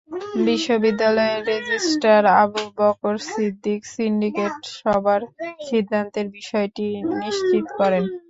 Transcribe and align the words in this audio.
বিশ্ববিদ্যালয়ের 0.45 1.41
registrar 1.49 2.23
Abu 2.37 2.63
Bakar 2.77 3.15
Siddique 3.27 3.81
syndicate 3.93 4.53
সভার 4.75 5.21
সিদ্ধান্তের 5.67 6.27
বিষয়টি 6.37 6.85
নিশ্চিত 7.19 7.65
করেন। 7.79 8.03